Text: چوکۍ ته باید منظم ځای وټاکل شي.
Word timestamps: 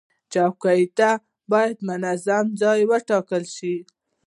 چوکۍ 0.33 0.81
ته 0.97 1.09
باید 1.51 1.77
منظم 1.89 2.45
ځای 2.61 2.81
وټاکل 2.89 3.43
شي. 3.55 3.75